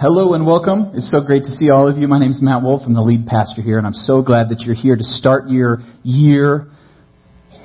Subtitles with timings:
[0.00, 0.92] Hello and welcome.
[0.94, 2.06] It's so great to see all of you.
[2.06, 2.82] My name is Matt Wolf.
[2.86, 5.78] I'm the lead pastor here, and I'm so glad that you're here to start your
[6.04, 6.70] year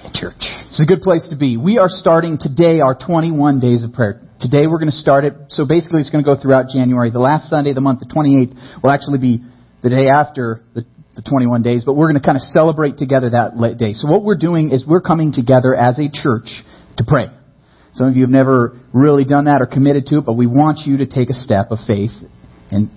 [0.02, 0.42] at church.
[0.66, 1.58] It's a good place to be.
[1.58, 4.20] We are starting today our 21 days of prayer.
[4.42, 5.36] Today we're going to start it.
[5.50, 7.12] So basically, it's going to go throughout January.
[7.12, 9.46] The last Sunday of the month, the 28th, will actually be
[9.84, 13.30] the day after the, the 21 days, but we're going to kind of celebrate together
[13.30, 13.94] that day.
[13.94, 16.50] So what we're doing is we're coming together as a church
[16.98, 17.30] to pray.
[17.94, 20.80] Some of you have never really done that or committed to it, but we want
[20.86, 22.12] you to take a step of faith
[22.72, 22.90] and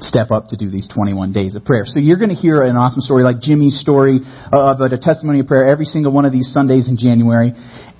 [0.00, 1.84] step up to do these 21 days of prayer.
[1.86, 4.20] So you're going to hear an awesome story like Jimmy's story
[4.52, 7.52] uh, about a testimony of prayer every single one of these Sundays in January.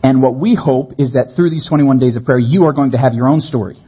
[0.02, 2.92] And what we hope is that through these 21 days of prayer, you are going
[2.92, 3.78] to have your own story.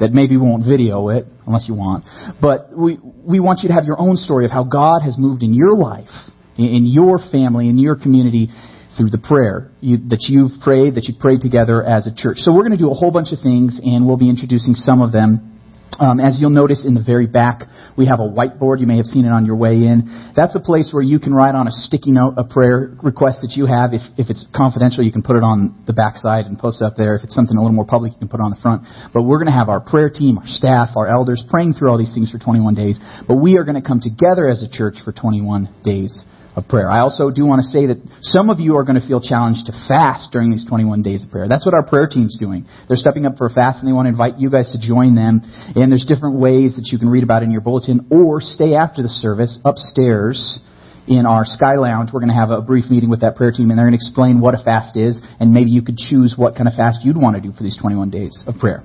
[0.00, 2.04] That maybe won't video it, unless you want.
[2.40, 5.42] But we, we want you to have your own story of how God has moved
[5.42, 6.12] in your life,
[6.56, 8.48] in your family, in your community,
[8.96, 12.38] through the prayer you, that you've prayed, that you prayed together as a church.
[12.38, 15.02] So we're going to do a whole bunch of things, and we'll be introducing some
[15.02, 15.58] of them.
[15.98, 17.66] Um, as you'll notice in the very back,
[17.96, 18.78] we have a whiteboard.
[18.78, 20.30] You may have seen it on your way in.
[20.36, 23.58] That's a place where you can write on a sticky note a prayer request that
[23.58, 23.90] you have.
[23.90, 26.84] If, if it's confidential, you can put it on the back side and post it
[26.84, 27.16] up there.
[27.16, 28.86] If it's something a little more public, you can put it on the front.
[29.12, 31.98] But we're going to have our prayer team, our staff, our elders praying through all
[31.98, 33.00] these things for 21 days.
[33.26, 36.22] But we are going to come together as a church for 21 days
[36.58, 36.90] of prayer.
[36.90, 39.70] I also do want to say that some of you are going to feel challenged
[39.70, 41.46] to fast during these 21 days of prayer.
[41.48, 42.66] That's what our prayer team's doing.
[42.88, 45.14] They're stepping up for a fast and they want to invite you guys to join
[45.14, 45.40] them.
[45.78, 49.00] And there's different ways that you can read about in your bulletin or stay after
[49.02, 50.60] the service upstairs
[51.06, 52.10] in our Sky Lounge.
[52.12, 54.02] We're going to have a brief meeting with that prayer team and they're going to
[54.02, 57.16] explain what a fast is and maybe you could choose what kind of fast you'd
[57.16, 58.82] want to do for these 21 days of prayer.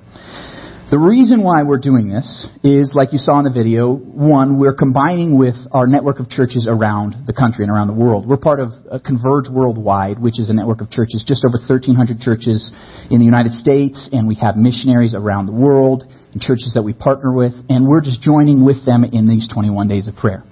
[0.94, 4.77] The reason why we're doing this is, like you saw in the video, one, we're
[4.77, 8.30] combining with our network of churches around the country and around the world.
[8.30, 8.69] We're part of
[9.02, 12.72] Converge Worldwide, which is a network of churches, just over 1,300 churches
[13.09, 16.94] in the United States, and we have missionaries around the world and churches that we
[16.94, 20.45] partner with, and we're just joining with them in these 21 days of prayer.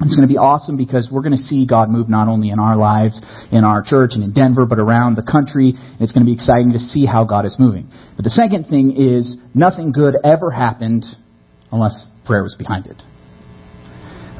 [0.00, 2.60] It's going to be awesome because we're going to see God move not only in
[2.60, 5.74] our lives, in our church, and in Denver, but around the country.
[5.98, 7.90] It's going to be exciting to see how God is moving.
[8.14, 11.04] But the second thing is nothing good ever happened
[11.72, 13.02] unless prayer was behind it.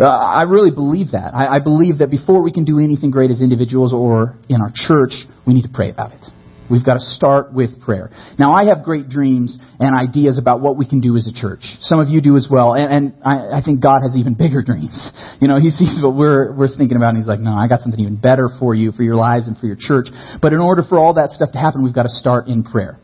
[0.01, 1.35] Uh, I really believe that.
[1.35, 5.11] I believe that before we can do anything great as individuals or in our church,
[5.45, 6.23] we need to pray about it.
[6.71, 8.11] We've got to start with prayer.
[8.39, 11.61] Now, I have great dreams and ideas about what we can do as a church.
[11.81, 14.63] Some of you do as well, and, and I, I think God has even bigger
[14.63, 15.13] dreams.
[15.41, 17.81] You know, He sees what we're we're thinking about, and He's like, "No, I got
[17.81, 20.09] something even better for you, for your lives, and for your church."
[20.41, 22.99] But in order for all that stuff to happen, we've got to start in prayer.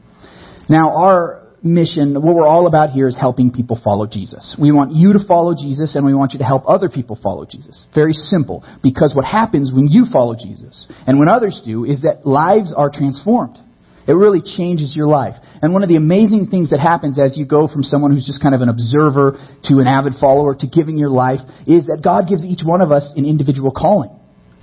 [0.68, 4.54] Now, our mission, what we're all about here is helping people follow Jesus.
[4.60, 7.46] We want you to follow Jesus and we want you to help other people follow
[7.46, 7.86] Jesus.
[7.94, 8.62] Very simple.
[8.82, 12.90] Because what happens when you follow Jesus and when others do is that lives are
[12.92, 13.58] transformed.
[14.06, 15.34] It really changes your life.
[15.62, 18.42] And one of the amazing things that happens as you go from someone who's just
[18.42, 22.28] kind of an observer to an avid follower to giving your life is that God
[22.28, 24.13] gives each one of us an individual calling.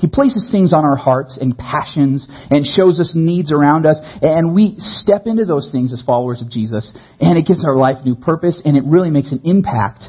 [0.01, 4.55] He places things on our hearts and passions and shows us needs around us, and
[4.55, 8.15] we step into those things as followers of Jesus, and it gives our life new
[8.15, 10.05] purpose, and it really makes an impact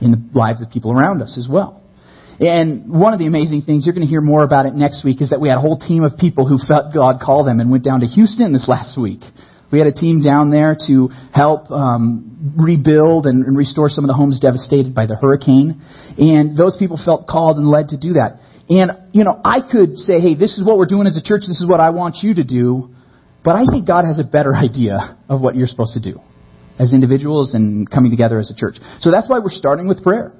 [0.00, 1.82] in the lives of people around us as well.
[2.38, 5.20] And one of the amazing things, you're going to hear more about it next week,
[5.20, 7.70] is that we had a whole team of people who felt God call them and
[7.72, 9.22] went down to Houston this last week.
[9.72, 14.08] We had a team down there to help um, rebuild and, and restore some of
[14.08, 15.82] the homes devastated by the hurricane.
[16.16, 18.38] And those people felt called and led to do that.
[18.68, 21.42] And, you know, I could say, hey, this is what we're doing as a church,
[21.46, 22.90] this is what I want you to do.
[23.44, 26.20] But I think God has a better idea of what you're supposed to do
[26.78, 28.76] as individuals and coming together as a church.
[29.00, 30.32] So that's why we're starting with prayer.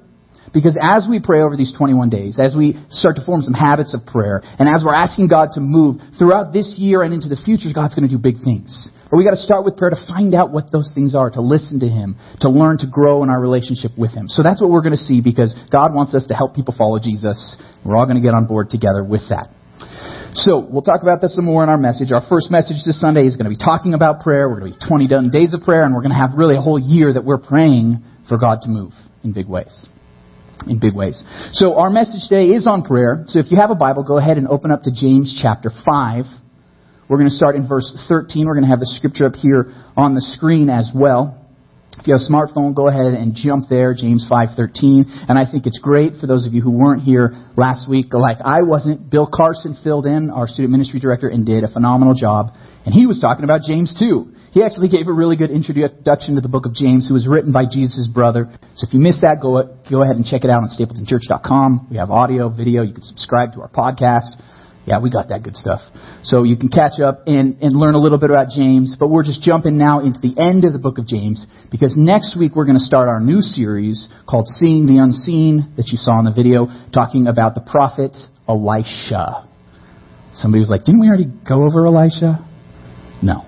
[0.53, 3.93] Because as we pray over these 21 days, as we start to form some habits
[3.93, 7.35] of prayer, and as we're asking God to move throughout this year and into the
[7.35, 8.89] future, God's going to do big things.
[9.09, 11.41] But we got to start with prayer to find out what those things are, to
[11.41, 14.27] listen to Him, to learn to grow in our relationship with Him.
[14.27, 16.99] So that's what we're going to see because God wants us to help people follow
[16.99, 17.55] Jesus.
[17.85, 19.47] We're all going to get on board together with that.
[20.33, 22.11] So we'll talk about this some more in our message.
[22.11, 24.47] Our first message this Sunday is going to be talking about prayer.
[24.49, 26.61] We're going to be 20 days of prayer, and we're going to have really a
[26.61, 28.91] whole year that we're praying for God to move
[29.23, 29.87] in big ways
[30.65, 31.21] in big ways.
[31.53, 33.23] So our message today is on prayer.
[33.27, 36.25] So if you have a Bible, go ahead and open up to James chapter 5.
[37.09, 38.47] We're going to start in verse 13.
[38.47, 41.37] We're going to have the scripture up here on the screen as well.
[41.99, 45.29] If you have a smartphone, go ahead and jump there, James 5:13.
[45.29, 48.37] And I think it's great for those of you who weren't here last week, like
[48.43, 49.09] I wasn't.
[49.09, 52.53] Bill Carson filled in, our student ministry director, and did a phenomenal job.
[52.85, 54.29] And he was talking about James 2.
[54.57, 57.53] He actually gave a really good introduction to the book of James, who was written
[57.53, 58.49] by Jesus' brother.
[58.73, 61.89] So if you missed that, go, go ahead and check it out on stapletonchurch.com.
[61.91, 62.81] We have audio, video.
[62.81, 64.33] You can subscribe to our podcast.
[64.87, 65.81] Yeah, we got that good stuff.
[66.23, 69.21] So you can catch up and, and learn a little bit about James, but we're
[69.21, 72.65] just jumping now into the end of the book of James because next week we're
[72.65, 76.33] going to start our new series called Seeing the Unseen that you saw in the
[76.33, 78.17] video, talking about the prophet
[78.49, 79.47] Elisha.
[80.33, 82.41] Somebody was like, didn't we already go over Elisha?
[83.21, 83.46] No.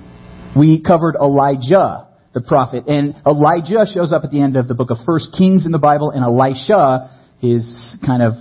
[0.59, 4.91] We covered Elijah, the prophet, and Elijah shows up at the end of the book
[4.91, 7.63] of First Kings in the Bible, and Elisha, his
[8.05, 8.33] kind of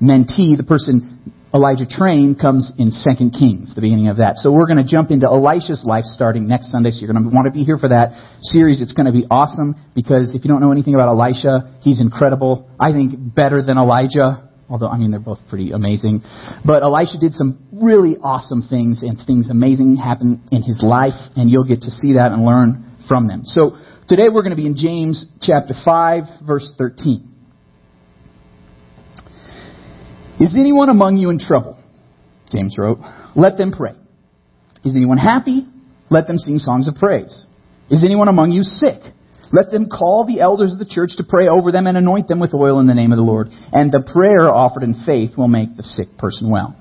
[0.00, 1.20] mentee, the person
[1.52, 4.36] Elijah trained, comes in Second Kings, the beginning of that.
[4.36, 6.92] So we're going to jump into Elisha's life starting next Sunday.
[6.92, 8.80] So you're going to want to be here for that series.
[8.80, 12.68] It's going to be awesome because if you don't know anything about Elisha, he's incredible.
[12.80, 14.45] I think better than Elijah.
[14.68, 16.22] Although, I mean, they're both pretty amazing.
[16.64, 21.48] But Elisha did some really awesome things and things amazing happened in his life and
[21.50, 23.42] you'll get to see that and learn from them.
[23.44, 23.76] So
[24.08, 27.32] today we're going to be in James chapter 5 verse 13.
[30.40, 31.82] Is anyone among you in trouble?
[32.50, 32.98] James wrote.
[33.34, 33.94] Let them pray.
[34.84, 35.66] Is anyone happy?
[36.10, 37.46] Let them sing songs of praise.
[37.90, 39.00] Is anyone among you sick?
[39.52, 42.40] Let them call the elders of the church to pray over them and anoint them
[42.40, 43.48] with oil in the name of the Lord.
[43.72, 46.76] And the prayer offered in faith will make the sick person well.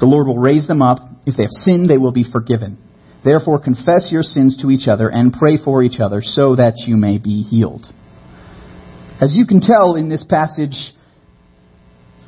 [0.00, 0.98] The Lord will raise them up.
[1.26, 2.78] If they have sinned, they will be forgiven.
[3.22, 6.96] Therefore, confess your sins to each other and pray for each other so that you
[6.96, 7.84] may be healed.
[9.20, 10.94] As you can tell in this passage,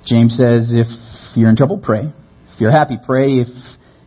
[0.05, 0.87] James says, if
[1.35, 2.13] you're in trouble, pray.
[2.55, 3.41] If you're happy, pray.
[3.41, 3.49] If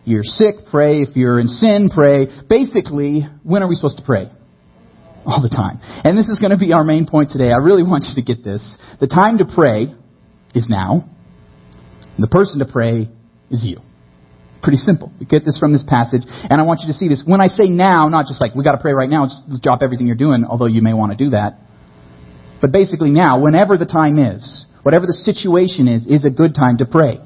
[0.03, 1.01] you're sick, pray.
[1.01, 2.27] If you're in sin, pray.
[2.47, 4.29] Basically, when are we supposed to pray?
[5.25, 5.79] All the time.
[5.81, 7.51] And this is going to be our main point today.
[7.51, 8.77] I really want you to get this.
[8.99, 9.93] The time to pray
[10.53, 11.09] is now.
[12.15, 13.09] And the person to pray
[13.49, 13.81] is you.
[14.61, 15.11] Pretty simple.
[15.19, 17.23] We get this from this passage, and I want you to see this.
[17.25, 19.81] When I say now, not just like we got to pray right now, let's drop
[19.83, 21.59] everything you're doing, although you may want to do that.
[22.61, 26.77] But basically now, whenever the time is, whatever the situation is, is a good time
[26.77, 27.19] to pray.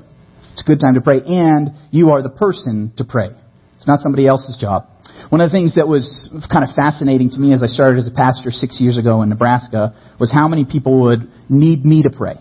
[0.52, 3.30] It's a good time to pray, and you are the person to pray.
[3.75, 4.88] It's not somebody else's job.
[5.30, 8.07] One of the things that was kind of fascinating to me as I started as
[8.07, 12.10] a pastor six years ago in Nebraska was how many people would need me to
[12.10, 12.38] pray.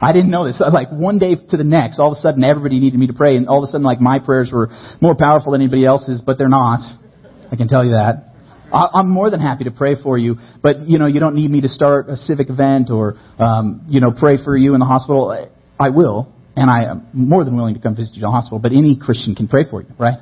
[0.00, 0.60] I didn't know this.
[0.60, 3.36] Like one day to the next, all of a sudden everybody needed me to pray,
[3.36, 4.68] and all of a sudden like my prayers were
[5.00, 6.80] more powerful than anybody else's, but they're not.
[7.50, 8.24] I can tell you that.
[8.72, 11.62] I'm more than happy to pray for you, but you know, you don't need me
[11.62, 15.48] to start a civic event or um, you know, pray for you in the hospital.
[15.80, 18.58] I will, and I am more than willing to come visit you in the hospital.
[18.58, 20.18] But any Christian can pray for you, right?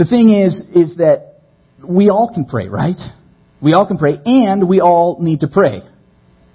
[0.00, 1.42] The thing is, is that
[1.86, 2.96] we all can pray, right?
[3.60, 5.82] We all can pray, and we all need to pray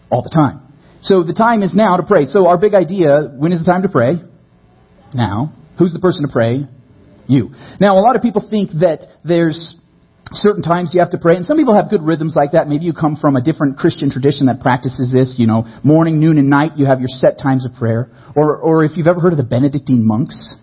[0.09, 0.73] all the time.
[1.01, 2.25] So the time is now to pray.
[2.25, 4.13] So our big idea: when is the time to pray?
[5.13, 5.53] Now.
[5.77, 6.65] Who's the person to pray?
[7.27, 7.51] You.
[7.79, 9.75] Now, a lot of people think that there's
[10.31, 11.35] certain times you have to pray.
[11.35, 12.67] And some people have good rhythms like that.
[12.67, 16.39] Maybe you come from a different Christian tradition that practices this, you know, morning, noon,
[16.39, 18.09] and night, you have your set times of prayer.
[18.35, 20.55] Or, or if you've ever heard of the Benedictine monks,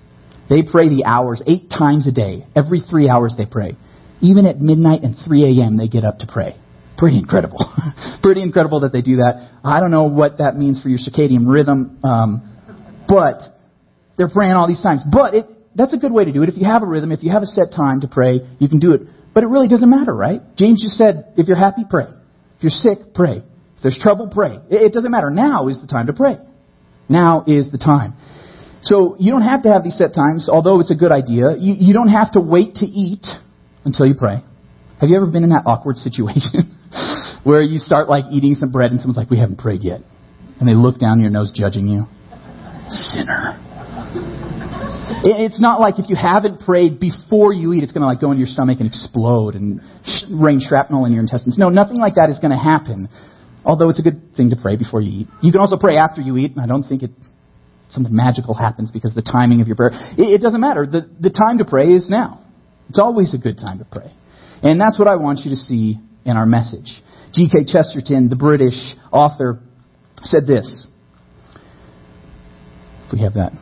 [0.53, 2.45] they pray the hours eight times a day.
[2.55, 3.75] Every three hours they pray.
[4.21, 5.79] Even at midnight and 3 a.m.
[5.79, 6.55] they get up to pray.
[6.99, 7.59] Pretty incredible.
[8.23, 9.49] Pretty incredible that they do that.
[9.65, 13.41] I don't know what that means for your circadian rhythm, um, but
[14.19, 15.03] they're praying all these times.
[15.11, 16.51] But it, that's a good way to do it.
[16.51, 18.79] If you have a rhythm, if you have a set time to pray, you can
[18.79, 19.03] do it.
[19.33, 20.43] But it really doesn't matter, right?
[20.57, 22.09] James just said, if you're happy, pray.
[22.59, 23.39] If you're sick, pray.
[23.39, 24.59] If there's trouble, pray.
[24.71, 25.31] It doesn't matter.
[25.31, 26.37] Now is the time to pray.
[27.09, 28.15] Now is the time.
[28.83, 31.57] So you don't have to have these set times, although it's a good idea.
[31.59, 33.27] You, you don't have to wait to eat
[33.85, 34.43] until you pray.
[35.01, 36.77] Have you ever been in that awkward situation
[37.45, 40.01] where you start like eating some bread and someone's like, we haven't prayed yet.
[40.59, 42.05] And they look down your nose judging you.
[42.89, 43.59] Sinner.
[45.25, 48.31] It's not like if you haven't prayed before you eat, it's going to like go
[48.33, 51.57] into your stomach and explode and sh- rain shrapnel in your intestines.
[51.59, 53.09] No, nothing like that is going to happen.
[53.65, 55.29] Although it's a good thing to pray before you eat.
[55.41, 56.53] You can also pray after you eat.
[56.61, 57.11] I don't think it
[57.93, 59.91] something magical happens because the timing of your prayer.
[60.19, 60.87] It, it doesn't matter.
[60.87, 62.45] The the time to pray is now.
[62.89, 64.13] It's always a good time to pray,
[64.63, 67.03] and that's what I want you to see in our message.
[67.33, 67.65] G.K.
[67.65, 68.75] Chesterton, the British
[69.11, 69.61] author,
[70.23, 70.87] said this.
[73.07, 73.53] If we have that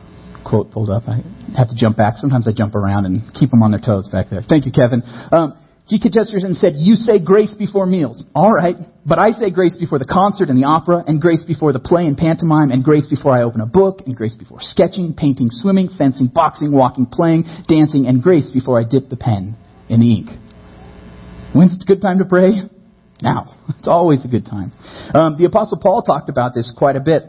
[0.43, 1.03] quote pulled up.
[1.07, 1.21] I
[1.57, 2.17] have to jump back.
[2.17, 4.41] Sometimes I jump around and keep them on their toes back there.
[4.47, 5.03] Thank you, Kevin.
[5.31, 5.57] Um,
[5.91, 6.07] G.K.
[6.13, 8.23] Chesterton said, You say grace before meals.
[8.33, 8.77] All right.
[9.05, 12.05] But I say grace before the concert and the opera, and grace before the play
[12.05, 15.89] and pantomime, and grace before I open a book, and grace before sketching, painting, swimming,
[15.97, 19.57] fencing, boxing, walking, playing, dancing, and grace before I dip the pen
[19.89, 20.29] in the ink.
[21.53, 22.51] When's it a good time to pray?
[23.21, 23.53] Now.
[23.81, 24.71] It's always a good time.
[25.11, 27.23] Um, the Apostle Paul talked about this quite a bit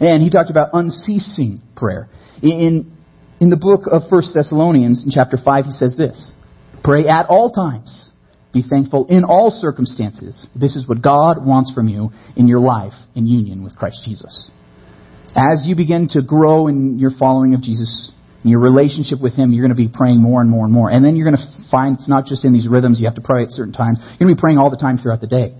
[0.00, 2.08] and he talked about unceasing prayer.
[2.42, 2.96] In,
[3.40, 6.32] in the book of 1 Thessalonians, in chapter 5, he says this
[6.84, 8.10] Pray at all times.
[8.52, 10.46] Be thankful in all circumstances.
[10.54, 14.48] This is what God wants from you in your life in union with Christ Jesus.
[15.34, 18.12] As you begin to grow in your following of Jesus,
[18.44, 20.90] in your relationship with Him, you're going to be praying more and more and more.
[20.90, 23.24] And then you're going to find it's not just in these rhythms you have to
[23.24, 23.98] pray at certain times.
[24.00, 25.56] You're going to be praying all the time throughout the day.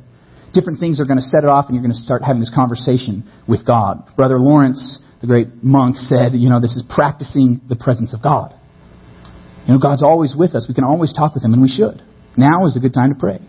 [0.53, 2.53] Different things are going to set it off, and you're going to start having this
[2.55, 4.07] conversation with God.
[4.15, 8.55] Brother Lawrence, the great monk, said, you know, this is practicing the presence of God.
[9.67, 10.67] You know, God's always with us.
[10.69, 12.03] We can always talk with Him, and we should.
[12.37, 13.41] Now is a good time to pray.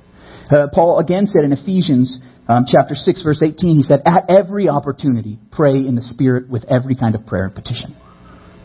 [0.49, 4.69] Uh, Paul again said in Ephesians um, chapter 6, verse 18, he said, At every
[4.69, 7.95] opportunity, pray in the Spirit with every kind of prayer and petition.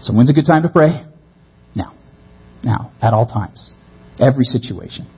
[0.03, 1.05] So when's a good time to pray?
[1.75, 1.93] Now.
[2.63, 2.93] Now.
[3.01, 3.73] At all times.
[4.19, 5.09] Every situation.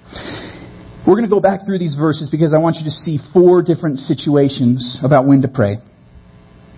[1.06, 3.62] We're going to go back through these verses because I want you to see four
[3.62, 5.78] different situations about when to pray.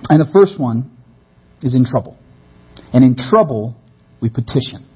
[0.09, 0.97] And the first one
[1.63, 2.17] is in trouble.
[2.95, 3.77] And in trouble,
[4.23, 4.89] we petition.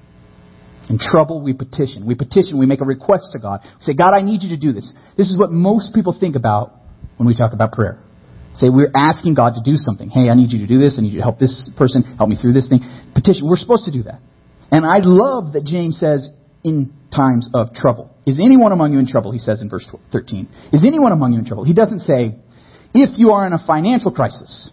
[0.88, 2.06] In trouble, we petition.
[2.06, 3.60] We petition, we make a request to God.
[3.62, 4.92] We say, God, I need you to do this.
[5.16, 6.72] This is what most people think about
[7.16, 7.98] when we talk about prayer.
[8.54, 10.08] Say, we're asking God to do something.
[10.08, 10.96] Hey, I need you to do this.
[10.98, 12.02] I need you to help this person.
[12.16, 12.80] Help me through this thing.
[13.14, 13.46] Petition.
[13.46, 14.20] We're supposed to do that.
[14.70, 16.30] And I love that James says,
[16.64, 18.14] in times of trouble.
[18.26, 19.32] Is anyone among you in trouble?
[19.32, 20.48] He says in verse 13.
[20.72, 21.64] Is anyone among you in trouble?
[21.64, 22.36] He doesn't say,
[22.94, 24.70] if you are in a financial crisis,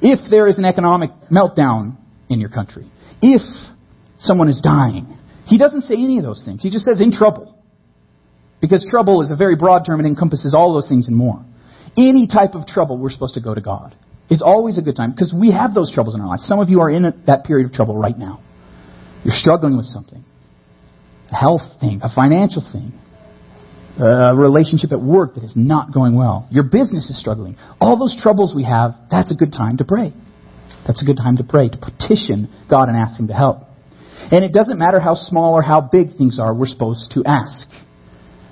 [0.00, 1.96] if there is an economic meltdown
[2.28, 2.90] in your country,
[3.22, 3.42] if
[4.18, 5.18] someone is dying,
[5.50, 6.62] he doesn't say any of those things.
[6.62, 7.58] He just says in trouble.
[8.60, 11.44] Because trouble is a very broad term and encompasses all those things and more.
[11.98, 13.96] Any type of trouble, we're supposed to go to God.
[14.28, 16.46] It's always a good time because we have those troubles in our lives.
[16.46, 18.40] Some of you are in that period of trouble right now.
[19.24, 20.24] You're struggling with something
[21.32, 22.92] a health thing, a financial thing,
[23.98, 26.48] a relationship at work that is not going well.
[26.50, 27.56] Your business is struggling.
[27.80, 30.12] All those troubles we have, that's a good time to pray.
[30.86, 33.62] That's a good time to pray, to petition God and ask Him to help.
[34.30, 37.68] And it doesn't matter how small or how big things are, we're supposed to ask.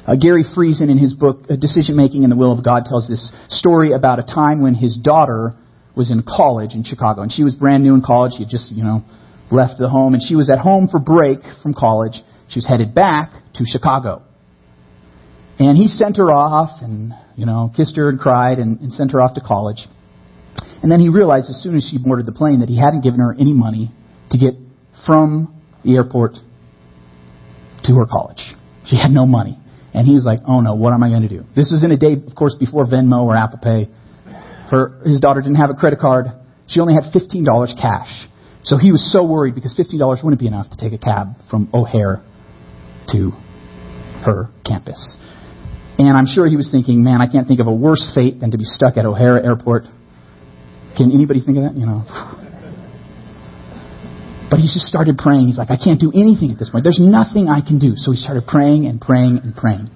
[0.06, 3.06] Uh, Gary Friesen, in his book uh, Decision Making in the Will of God, tells
[3.06, 5.52] this story about a time when his daughter
[5.94, 7.20] was in college in Chicago.
[7.20, 8.32] And she was brand new in college.
[8.32, 9.04] She had just, you know,
[9.50, 10.14] left the home.
[10.14, 12.22] And she was at home for break from college.
[12.48, 14.22] She was headed back to Chicago.
[15.58, 19.12] And he sent her off and, you know, kissed her and cried and, and sent
[19.12, 19.86] her off to college.
[20.82, 23.20] And then he realized as soon as she boarded the plane that he hadn't given
[23.20, 23.90] her any money
[24.30, 24.54] to get
[25.04, 25.57] from
[25.88, 26.36] the airport
[27.84, 28.44] to her college.
[28.84, 29.58] She had no money.
[29.94, 31.44] And he was like, oh no, what am I going to do?
[31.56, 33.88] This was in a day, of course, before Venmo or Apple Pay.
[34.70, 36.26] Her, his daughter didn't have a credit card.
[36.66, 37.48] She only had $15
[37.80, 38.28] cash.
[38.64, 41.70] So he was so worried because $15 wouldn't be enough to take a cab from
[41.72, 42.22] O'Hare
[43.12, 43.30] to
[44.28, 45.00] her campus.
[45.98, 48.50] And I'm sure he was thinking, man, I can't think of a worse fate than
[48.50, 49.84] to be stuck at O'Hare Airport.
[50.96, 51.74] Can anybody think of that?
[51.74, 52.04] You know.
[54.50, 55.46] But he just started praying.
[55.46, 56.84] He's like, I can't do anything at this point.
[56.84, 57.92] There's nothing I can do.
[57.96, 59.92] So he started praying and praying and praying.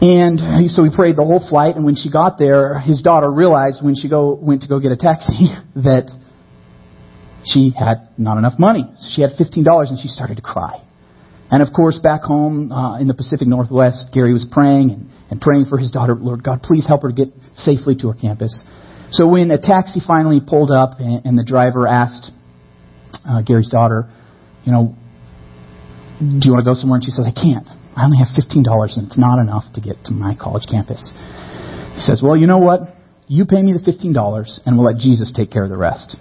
[0.00, 1.76] And so he prayed the whole flight.
[1.76, 4.90] And when she got there, his daughter realized when she go, went to go get
[4.92, 6.10] a taxi that
[7.44, 8.84] she had not enough money.
[9.14, 10.82] She had $15 and she started to cry.
[11.50, 15.40] And of course, back home uh, in the Pacific Northwest, Gary was praying and, and
[15.40, 16.14] praying for his daughter.
[16.14, 18.62] Lord God, please help her to get safely to her campus.
[19.10, 22.30] So when a taxi finally pulled up and, and the driver asked
[23.28, 24.08] uh, Gary's daughter,
[24.64, 24.94] you know,
[26.20, 26.96] do you want to go somewhere?
[27.00, 27.66] And she says, I can't.
[27.96, 28.64] I only have $15
[28.96, 31.00] and it's not enough to get to my college campus.
[31.94, 32.80] He says, well, you know what?
[33.26, 34.14] You pay me the $15
[34.66, 36.16] and we'll let Jesus take care of the rest.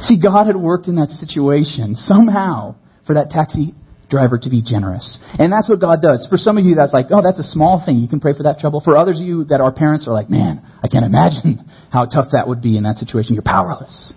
[0.00, 2.76] See, God had worked in that situation somehow
[3.06, 3.74] for that taxi
[4.08, 5.18] driver to be generous.
[5.38, 6.26] And that's what God does.
[6.30, 7.98] For some of you, that's like, oh, that's a small thing.
[7.98, 8.80] You can pray for that trouble.
[8.80, 12.32] For others of you that are parents are like, man, I can't imagine how tough
[12.32, 13.34] that would be in that situation.
[13.34, 14.14] You're powerless.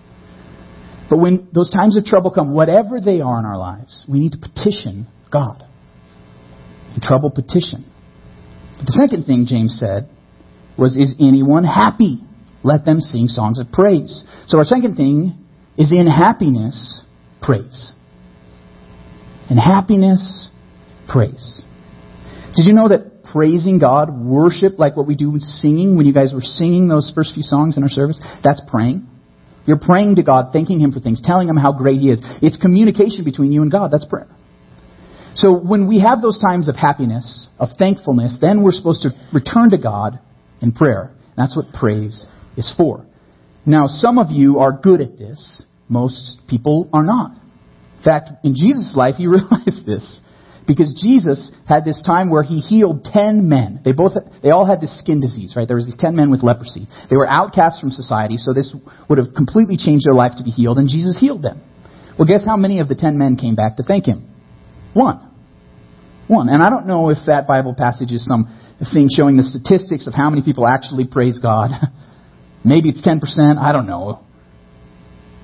[1.12, 4.32] But when those times of trouble come, whatever they are in our lives, we need
[4.32, 5.62] to petition God.
[6.96, 7.84] In trouble, petition.
[8.78, 10.10] The second thing James said
[10.78, 12.22] was, Is anyone happy?
[12.64, 14.24] Let them sing songs of praise.
[14.48, 15.38] So our second thing
[15.78, 17.04] is in happiness,
[17.42, 17.92] praise
[19.50, 20.48] In happiness,
[21.10, 21.62] praise.
[22.56, 26.14] Did you know that praising God, worship, like what we do with singing, when you
[26.14, 29.08] guys were singing those first few songs in our service, that's praying?
[29.66, 32.20] You're praying to God, thanking Him for things, telling Him how great He is.
[32.42, 33.92] It's communication between you and God.
[33.92, 34.28] That's prayer.
[35.36, 39.70] So when we have those times of happiness, of thankfulness, then we're supposed to return
[39.72, 40.20] to God
[40.62, 41.12] in prayer.
[41.38, 42.26] That's what praise
[42.58, 43.06] is for.
[43.66, 45.64] Now, some of you are good at this.
[45.88, 47.32] Most people are not.
[47.98, 50.20] In fact, in Jesus' life, he realized this.
[50.72, 53.82] Because Jesus had this time where he healed ten men.
[53.84, 55.68] They both, they all had this skin disease, right?
[55.68, 56.88] There was these ten men with leprosy.
[57.10, 58.74] They were outcasts from society, so this
[59.10, 61.62] would have completely changed their life to be healed, and Jesus healed them.
[62.18, 64.30] Well, guess how many of the ten men came back to thank him?
[64.94, 65.20] One.
[66.28, 66.48] One.
[66.48, 68.48] And I don't know if that Bible passage is some
[68.94, 71.72] thing showing the statistics of how many people actually praise God.
[72.64, 73.58] Maybe it's 10%.
[73.58, 74.24] I don't know.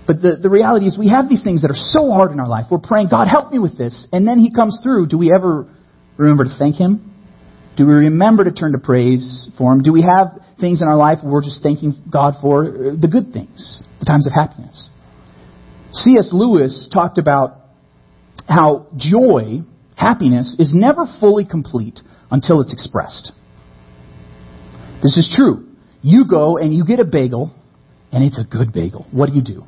[0.07, 2.47] But the, the reality is we have these things that are so hard in our
[2.47, 2.67] life.
[2.71, 4.07] We're praying, God, help me with this.
[4.13, 5.07] And then He comes through.
[5.07, 5.67] Do we ever
[6.15, 7.13] remember to thank Him?
[7.75, 9.83] Do we remember to turn to praise for Him?
[9.83, 10.27] Do we have
[10.61, 14.25] things in our life where we're just thanking God for the good things, the times
[14.25, 14.89] of happiness?
[15.91, 16.29] C.S.
[16.31, 17.57] Lewis talked about
[18.47, 19.59] how joy,
[19.95, 21.99] happiness, is never fully complete
[22.31, 23.33] until it's expressed.
[25.03, 25.67] This is true.
[26.01, 27.53] You go and you get a bagel,
[28.11, 29.05] and it's a good bagel.
[29.11, 29.63] What do you do?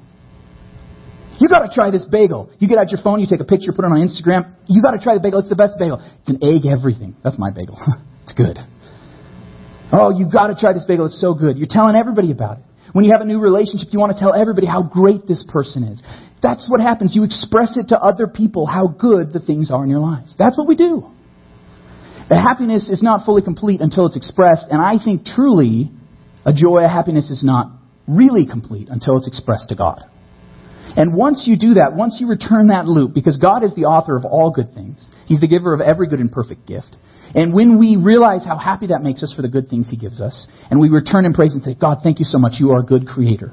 [1.40, 2.52] You got to try this bagel.
[2.60, 4.54] You get out your phone, you take a picture, put it on Instagram.
[4.68, 5.40] You got to try the bagel.
[5.40, 6.04] It's the best bagel.
[6.22, 7.16] It's an egg everything.
[7.24, 7.80] That's my bagel.
[8.24, 8.60] it's good.
[9.92, 11.08] Oh, you got to try this bagel.
[11.08, 11.58] It's so good.
[11.58, 12.64] You're telling everybody about it.
[12.92, 15.84] When you have a new relationship, you want to tell everybody how great this person
[15.84, 16.02] is.
[16.42, 17.16] That's what happens.
[17.16, 20.36] You express it to other people how good the things are in your lives.
[20.38, 21.08] That's what we do.
[22.30, 25.92] The happiness is not fully complete until it's expressed, and I think truly
[26.46, 27.72] a joy, a happiness is not
[28.08, 30.04] really complete until it's expressed to God.
[30.96, 34.16] And once you do that, once you return that loop, because God is the author
[34.18, 36.96] of all good things, He's the giver of every good and perfect gift.
[37.36, 40.20] And when we realize how happy that makes us for the good things He gives
[40.20, 42.80] us, and we return in praise and say, God, thank you so much, you are
[42.80, 43.52] a good creator,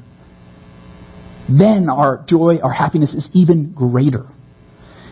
[1.48, 4.26] then our joy, our happiness is even greater.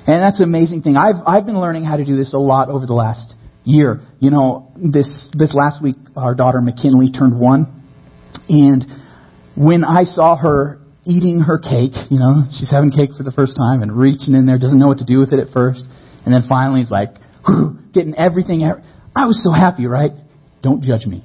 [0.07, 0.97] And that's an amazing thing.
[0.97, 4.01] I've, I've been learning how to do this a lot over the last year.
[4.19, 7.83] You know, this, this last week, our daughter McKinley turned one.
[8.49, 8.85] And
[9.57, 11.97] when I saw her eating her cake.
[12.11, 14.89] You know, she's having cake for the first time and reaching in there, doesn't know
[14.89, 15.85] what to do with it at first.
[16.25, 17.17] And then finally he's like,
[17.93, 18.65] getting everything.
[18.65, 18.79] out.
[19.15, 20.11] I was so happy, right?
[20.63, 21.23] Don't judge me.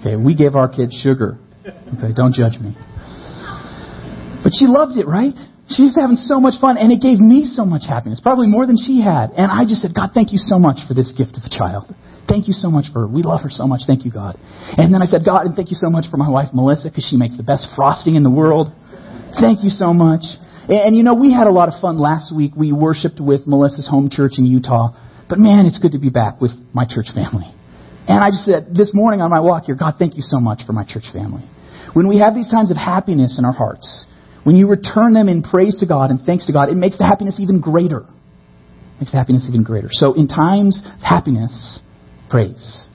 [0.00, 1.38] Okay, we gave our kids sugar.
[1.62, 2.74] Okay, don't judge me.
[4.42, 5.38] But she loved it, right?
[5.70, 8.76] She's having so much fun, and it gave me so much happiness, probably more than
[8.76, 9.30] she had.
[9.38, 11.94] And I just said, God, thank you so much for this gift of a child.
[12.28, 13.08] Thank you so much for her.
[13.08, 13.82] We love her so much.
[13.86, 14.36] Thank you, God.
[14.76, 17.06] And then I said, God, and thank you so much for my wife, Melissa, because
[17.08, 18.74] she makes the best frosting in the world.
[19.40, 20.22] Thank you so much.
[20.68, 22.52] And, and you know, we had a lot of fun last week.
[22.56, 24.96] We worshiped with Melissa's home church in Utah.
[25.28, 27.52] But man, it's good to be back with my church family.
[28.06, 30.62] And I just said this morning on my walk here, God, thank you so much
[30.66, 31.42] for my church family.
[31.94, 34.06] When we have these times of happiness in our hearts,
[34.44, 37.06] when you return them in praise to God and thanks to God, it makes the
[37.06, 38.00] happiness even greater.
[38.00, 39.88] It makes the happiness even greater.
[39.90, 41.80] So in times of happiness,
[42.28, 42.86] praise.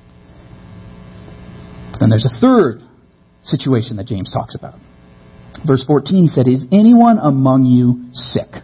[1.91, 2.81] But then there's a third
[3.43, 4.75] situation that James talks about.
[5.65, 8.63] Verse 14, he said, Is anyone among you sick?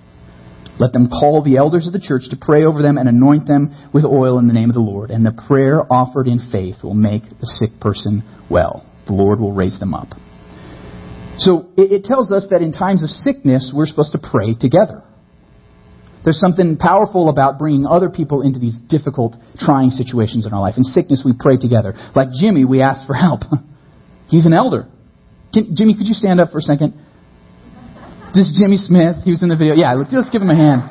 [0.80, 3.90] Let them call the elders of the church to pray over them and anoint them
[3.94, 5.12] with oil in the name of the Lord.
[5.12, 8.86] And the prayer offered in faith will make the sick person well.
[9.06, 10.10] The Lord will raise them up.
[11.38, 15.04] So it, tells us that in times of sickness, we're supposed to pray together.
[16.24, 20.76] There's something powerful about bringing other people into these difficult, trying situations in our life.
[20.78, 21.94] In sickness, we pray together.
[22.16, 23.42] Like Jimmy, we ask for help.
[24.28, 24.88] He's an elder.
[25.54, 26.98] Can, Jimmy, could you stand up for a second?
[28.34, 29.22] This is Jimmy Smith.
[29.24, 29.76] He was in the video.
[29.76, 30.82] Yeah, let's give him a hand.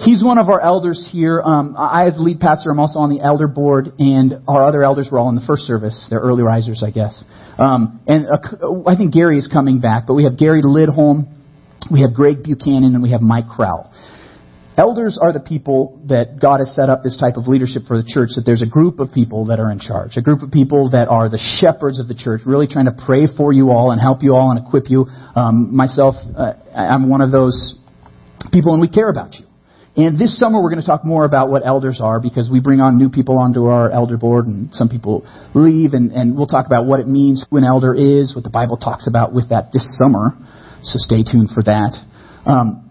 [0.00, 1.42] He's one of our elders here.
[1.44, 4.82] Um, I, as the lead pastor, I'm also on the elder board, and our other
[4.82, 6.06] elders were all in the first service.
[6.08, 7.22] They're early risers, I guess.
[7.58, 11.28] Um, and uh, I think Gary is coming back, but we have Gary Lidholm,
[11.92, 13.92] we have Greg Buchanan, and we have Mike Crowell.
[14.78, 18.08] Elders are the people that God has set up this type of leadership for the
[18.08, 20.90] church, that there's a group of people that are in charge, a group of people
[20.96, 24.00] that are the shepherds of the church, really trying to pray for you all and
[24.00, 25.04] help you all and equip you.
[25.36, 27.76] Um, myself, uh, I'm one of those
[28.50, 29.44] people, and we care about you.
[29.94, 32.80] And this summer we're going to talk more about what elders are because we bring
[32.80, 36.64] on new people onto our elder board and some people leave and, and we'll talk
[36.64, 39.68] about what it means who an elder is, what the Bible talks about with that
[39.70, 40.32] this summer.
[40.82, 41.92] So stay tuned for that.
[42.46, 42.81] Um,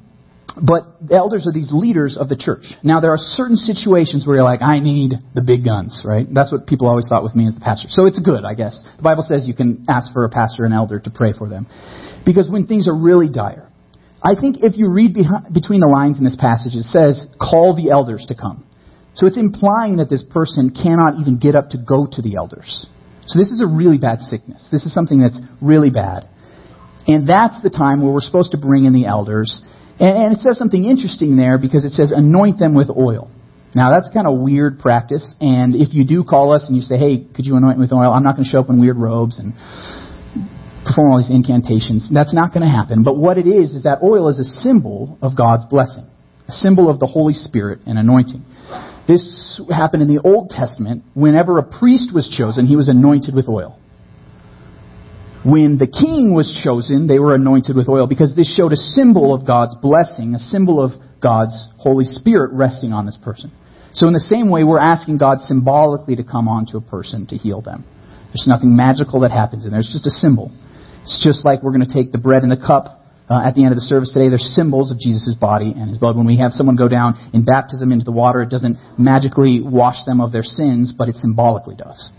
[0.60, 2.66] but elders are these leaders of the church.
[2.84, 6.28] Now, there are certain situations where you're like, I need the big guns, right?
[6.32, 7.88] That's what people always thought with me as the pastor.
[7.90, 8.84] So it's good, I guess.
[8.98, 11.68] The Bible says you can ask for a pastor and elder to pray for them.
[12.26, 13.70] Because when things are really dire,
[14.24, 17.76] I think if you read behind, between the lines in this passage, it says, call
[17.76, 18.68] the elders to come.
[19.16, 22.86] So it's implying that this person cannot even get up to go to the elders.
[23.26, 24.68] So this is a really bad sickness.
[24.72, 26.30] This is something that's really bad.
[27.08, 29.62] And that's the time where we're supposed to bring in the elders
[30.02, 33.30] and, it says something interesting there because it says anoint them with oil.
[33.74, 36.98] Now that's kind of weird practice, and if you do call us and you say,
[36.98, 38.98] "Hey, could you anoint me with oil?" I'm not going to show up in weird
[38.98, 39.54] robes and
[40.84, 42.10] perform all these incantations.
[42.12, 43.04] That's not going to happen.
[43.04, 46.06] But what it is is that oil is a symbol of God's blessing,
[46.48, 48.44] a symbol of the Holy Spirit and anointing.
[49.08, 51.04] This happened in the Old Testament.
[51.14, 53.80] Whenever a priest was chosen, he was anointed with oil.
[55.44, 59.34] When the king was chosen, they were anointed with oil because this showed a symbol
[59.34, 63.52] of God's blessing, a symbol of God's Holy Spirit resting on this person.
[63.94, 67.36] So in the same way, we're asking God symbolically to come onto a person to
[67.36, 67.84] heal them.
[68.30, 69.82] There's nothing magical that happens in there.
[69.82, 70.52] It's just a symbol.
[71.04, 73.66] It's just like we're going to take the bread and the cup uh, at the
[73.66, 74.30] end of the service today.
[74.30, 76.16] They're symbols of Jesus' body and his blood.
[76.16, 80.06] When we have someone go down in baptism into the water, it doesn't magically wash
[80.06, 82.10] them of their sins, but it symbolically does.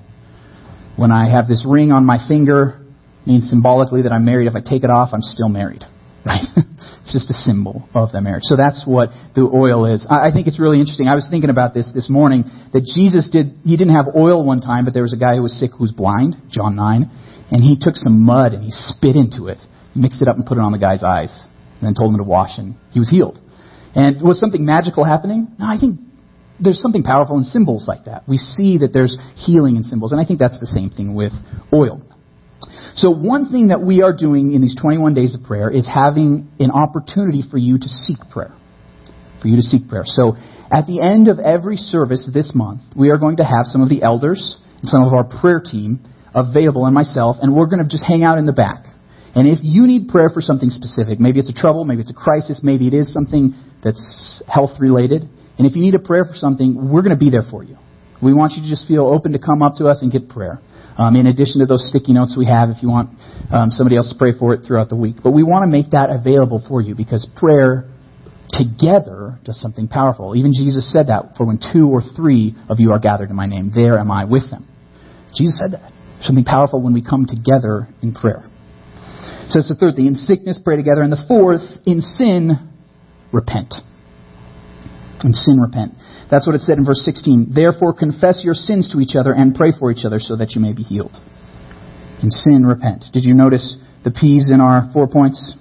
[0.96, 2.81] When I have this ring on my finger,
[3.26, 4.48] means symbolically that I'm married.
[4.48, 5.84] If I take it off, I'm still married.
[6.22, 6.46] Right?
[7.02, 8.46] it's just a symbol of the marriage.
[8.46, 10.06] So that's what the oil is.
[10.06, 11.08] I think it's really interesting.
[11.08, 14.60] I was thinking about this this morning that Jesus did, he didn't have oil one
[14.60, 17.10] time, but there was a guy who was sick who was blind, John 9,
[17.50, 19.58] and he took some mud and he spit into it,
[19.96, 21.34] mixed it up and put it on the guy's eyes,
[21.80, 23.42] and then told him to wash and he was healed.
[23.96, 25.50] And was something magical happening?
[25.58, 25.98] No, I think
[26.60, 28.22] there's something powerful in symbols like that.
[28.28, 31.32] We see that there's healing in symbols, and I think that's the same thing with
[31.74, 32.00] oil.
[32.94, 36.50] So one thing that we are doing in these 21 days of prayer is having
[36.58, 38.54] an opportunity for you to seek prayer.
[39.40, 40.04] For you to seek prayer.
[40.04, 40.36] So
[40.70, 43.88] at the end of every service this month, we are going to have some of
[43.88, 46.00] the elders and some of our prayer team
[46.34, 48.86] available and myself, and we're going to just hang out in the back.
[49.34, 52.14] And if you need prayer for something specific, maybe it's a trouble, maybe it's a
[52.14, 55.28] crisis, maybe it is something that's health related,
[55.58, 57.76] and if you need a prayer for something, we're going to be there for you.
[58.22, 60.60] We want you to just feel open to come up to us and get prayer.
[60.98, 63.10] Um, in addition to those sticky notes we have, if you want
[63.50, 65.16] um, somebody else to pray for it throughout the week.
[65.22, 67.88] But we want to make that available for you because prayer
[68.50, 70.36] together does something powerful.
[70.36, 73.46] Even Jesus said that, for when two or three of you are gathered in my
[73.46, 74.68] name, there am I with them.
[75.34, 75.92] Jesus said that.
[76.20, 78.44] Something powerful when we come together in prayer.
[79.48, 80.06] So that's the third thing.
[80.06, 81.02] In sickness, pray together.
[81.02, 82.70] And the fourth, in sin,
[83.32, 83.74] repent.
[85.24, 85.94] In sin, repent.
[86.30, 87.52] That's what it said in verse 16.
[87.54, 90.60] Therefore, confess your sins to each other and pray for each other so that you
[90.60, 91.16] may be healed.
[92.22, 93.04] In sin, repent.
[93.12, 95.56] Did you notice the P's in our four points?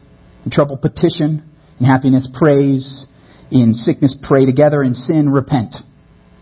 [0.46, 1.48] In trouble, petition.
[1.80, 3.06] In happiness, praise.
[3.52, 4.82] In sickness, pray together.
[4.82, 5.76] In sin, repent.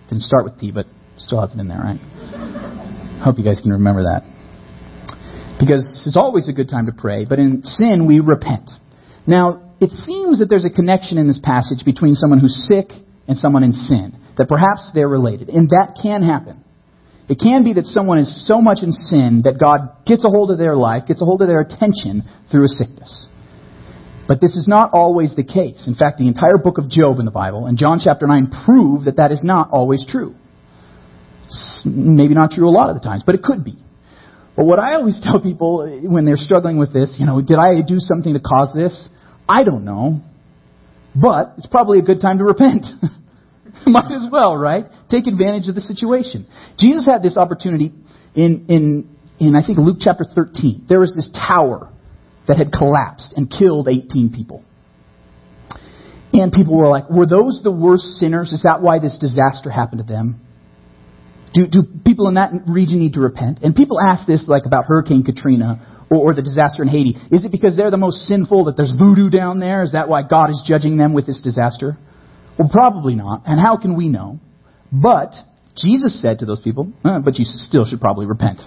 [0.07, 0.85] Didn't start with P, but
[1.17, 1.99] still has it in there, right?
[1.99, 4.23] I hope you guys can remember that.
[5.59, 8.69] Because it's always a good time to pray, but in sin, we repent.
[9.27, 12.91] Now, it seems that there's a connection in this passage between someone who's sick
[13.29, 15.49] and someone in sin that perhaps they're related.
[15.49, 16.65] And that can happen.
[17.29, 20.49] It can be that someone is so much in sin that God gets a hold
[20.49, 23.27] of their life, gets a hold of their attention through a sickness.
[24.27, 25.85] But this is not always the case.
[25.87, 29.05] In fact, the entire book of Job in the Bible and John chapter 9 prove
[29.05, 30.33] that that is not always true.
[31.45, 33.77] It's maybe not true a lot of the times, but it could be.
[34.57, 37.81] But what I always tell people when they're struggling with this, you know, did I
[37.85, 39.09] do something to cause this?
[39.47, 40.21] I don't know.
[41.13, 42.87] But it's probably a good time to repent.
[43.87, 44.85] Might as well, right?
[45.09, 46.47] Take advantage of the situation.
[46.77, 47.91] Jesus had this opportunity
[48.35, 50.85] in, in, in, I think, Luke chapter 13.
[50.87, 51.91] There was this tower
[52.47, 54.63] that had collapsed and killed 18 people.
[56.33, 58.53] And people were like, were those the worst sinners?
[58.53, 60.41] Is that why this disaster happened to them?
[61.53, 63.59] Do, do people in that region need to repent?
[63.63, 67.17] And people ask this like about Hurricane Katrina or, or the disaster in Haiti.
[67.31, 69.81] Is it because they're the most sinful that there's voodoo down there?
[69.81, 71.97] Is that why God is judging them with this disaster?
[72.59, 73.43] Well, probably not.
[73.45, 74.39] And how can we know?
[74.91, 75.33] But
[75.77, 78.59] Jesus said to those people, eh, but you still should probably repent.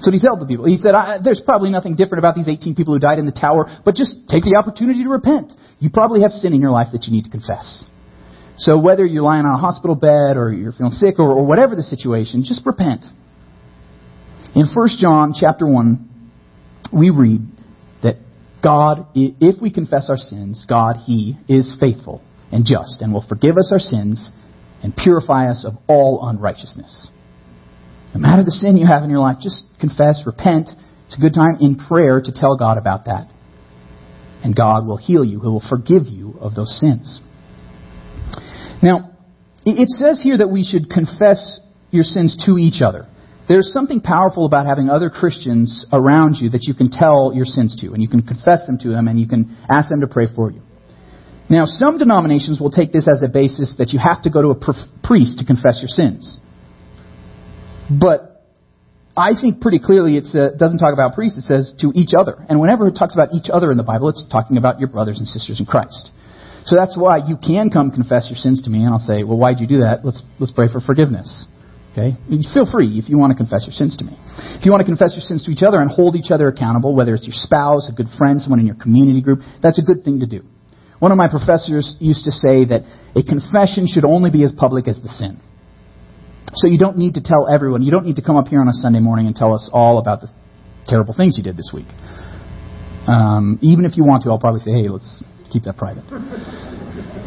[0.00, 2.92] So he told the people, he said, there's probably nothing different about these 18 people
[2.92, 5.52] who died in the tower, but just take the opportunity to repent.
[5.78, 7.84] You probably have sin in your life that you need to confess.
[8.58, 11.76] So whether you're lying on a hospital bed or you're feeling sick or, or whatever
[11.76, 13.04] the situation, just repent.
[14.56, 16.10] In 1 John chapter 1,
[16.92, 17.42] we read
[18.02, 18.16] that
[18.62, 22.22] God, if we confess our sins, God, He is faithful
[22.54, 24.30] and just and will forgive us our sins
[24.82, 27.08] and purify us of all unrighteousness.
[28.14, 30.70] No matter the sin you have in your life, just confess, repent.
[31.06, 33.28] It's a good time in prayer to tell God about that.
[34.44, 35.40] And God will heal you.
[35.40, 37.20] He will forgive you of those sins.
[38.82, 39.10] Now,
[39.66, 41.58] it says here that we should confess
[41.90, 43.08] your sins to each other.
[43.48, 47.76] There's something powerful about having other Christians around you that you can tell your sins
[47.80, 50.26] to, and you can confess them to them, and you can ask them to pray
[50.34, 50.62] for you.
[51.50, 54.48] Now, some denominations will take this as a basis that you have to go to
[54.48, 54.58] a
[55.02, 56.40] priest to confess your sins.
[57.90, 58.34] But
[59.16, 60.24] I think pretty clearly it
[60.58, 62.44] doesn't talk about priests, it says to each other.
[62.48, 65.18] And whenever it talks about each other in the Bible, it's talking about your brothers
[65.18, 66.10] and sisters in Christ.
[66.64, 69.36] So that's why you can come confess your sins to me, and I'll say, well,
[69.36, 70.00] why'd you do that?
[70.02, 71.46] Let's, let's pray for forgiveness.
[71.92, 72.16] Okay?
[72.54, 74.16] Feel free if you want to confess your sins to me.
[74.58, 76.96] If you want to confess your sins to each other and hold each other accountable,
[76.96, 80.02] whether it's your spouse, a good friend, someone in your community group, that's a good
[80.02, 80.42] thing to do.
[81.04, 82.80] One of my professors used to say that
[83.14, 85.38] a confession should only be as public as the sin.
[86.54, 87.82] So you don't need to tell everyone.
[87.82, 89.98] You don't need to come up here on a Sunday morning and tell us all
[89.98, 90.28] about the
[90.86, 91.88] terrible things you did this week.
[93.06, 96.04] Um, even if you want to, I'll probably say, hey, let's keep that private.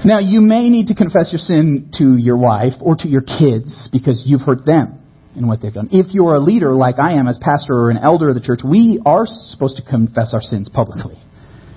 [0.05, 3.89] Now, you may need to confess your sin to your wife or to your kids
[3.91, 5.03] because you've hurt them.
[5.35, 5.89] and what they've done.
[5.91, 8.61] If you're a leader like I am as pastor or an elder of the church,
[8.63, 11.17] we are supposed to confess our sins publicly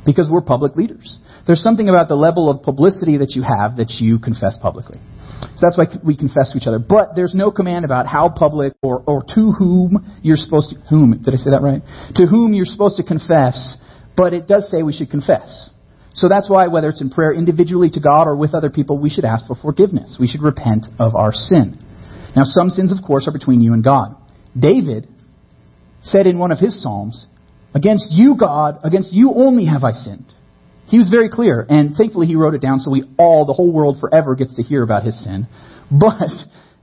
[0.06, 1.18] because we're public leaders.
[1.50, 4.98] There's something about the level of publicity that you have that you confess publicly.
[5.56, 6.78] So that's why we confess to each other.
[6.78, 11.20] But there's no command about how public or, or to whom you're supposed to, whom,
[11.20, 11.82] did I say that right?
[12.14, 13.76] To whom you're supposed to confess,
[14.16, 15.70] but it does say we should confess.
[16.14, 19.10] So that's why, whether it's in prayer individually to God or with other people, we
[19.10, 20.18] should ask for forgiveness.
[20.20, 21.76] We should repent of our sin.
[22.36, 24.14] Now, some sins, of course, are between you and God.
[24.56, 25.08] David
[26.00, 27.26] said in one of his Psalms,
[27.74, 30.32] Against you, God, against you only have I sinned.
[30.90, 33.72] He was very clear, and thankfully he wrote it down so we all, the whole
[33.72, 35.46] world forever gets to hear about his sin.
[35.90, 36.31] But,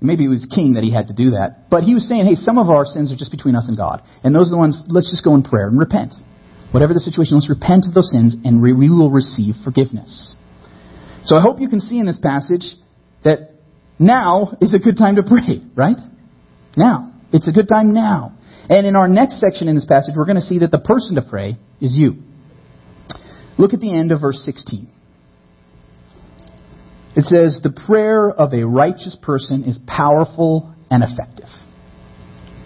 [0.02, 1.70] maybe it was king that he had to do that.
[1.72, 4.04] But he was saying, hey, some of our sins are just between us and God.
[4.22, 6.12] And those are the ones, let's just go in prayer and repent.
[6.72, 10.36] Whatever the situation, let's repent of those sins and we will receive forgiveness.
[11.24, 12.76] So I hope you can see in this passage
[13.24, 13.56] that
[13.98, 16.04] now is a good time to pray, right?
[16.76, 17.13] Now.
[17.32, 18.38] It's a good time now.
[18.70, 21.15] And in our next section in this passage, we're going to see that the person
[21.15, 22.24] to pray is you.
[23.58, 24.88] Look at the end of verse 16.
[27.15, 31.50] It says, The prayer of a righteous person is powerful and effective.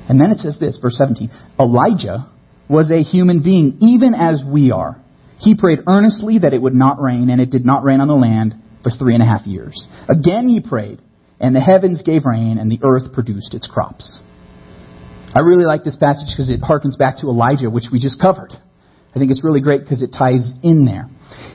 [0.10, 2.30] And then it says this, verse 17 Elijah
[2.68, 5.02] was a human being, even as we are.
[5.40, 8.14] He prayed earnestly that it would not rain, and it did not rain on the
[8.14, 9.88] land for three and a half years.
[10.10, 11.00] Again he prayed,
[11.40, 14.20] and the heavens gave rain, and the earth produced its crops.
[15.34, 18.52] I really like this passage because it harkens back to Elijah, which we just covered.
[19.14, 21.06] I think it's really great because it ties in there.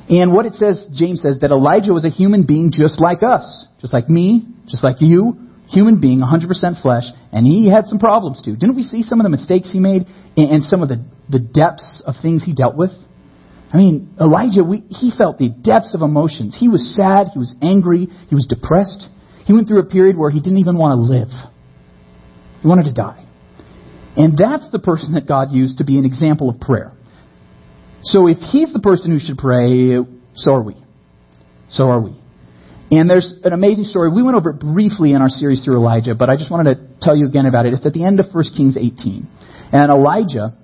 [0.08, 3.66] And what it says, James says, that Elijah was a human being just like us,
[3.80, 8.40] just like me, just like you, human being, 100% flesh, and he had some problems
[8.42, 8.56] too.
[8.56, 12.02] Didn't we see some of the mistakes he made and some of the, the depths
[12.06, 12.92] of things he dealt with?
[13.72, 16.56] I mean, Elijah, we, he felt the depths of emotions.
[16.58, 19.08] He was sad, he was angry, he was depressed.
[19.44, 21.28] He went through a period where he didn't even want to live.
[22.62, 23.26] He wanted to die.
[24.16, 26.95] And that's the person that God used to be an example of prayer.
[28.06, 29.98] So if he's the person who should pray,
[30.34, 30.76] so are we.
[31.68, 32.14] So are we.
[32.90, 34.12] And there's an amazing story.
[34.12, 36.88] We went over it briefly in our series through Elijah, but I just wanted to
[37.02, 37.74] tell you again about it.
[37.74, 39.26] It's at the end of 1 Kings 18.
[39.72, 40.54] And Elijah